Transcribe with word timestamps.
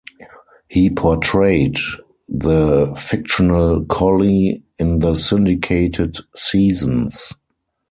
He 0.67 0.89
portrayed 0.89 1.77
the 2.27 2.91
fictional 2.99 3.85
collie 3.85 4.63
in 4.79 4.97
the 4.97 5.13
syndicated 5.13 6.17
seasons. 6.35 7.31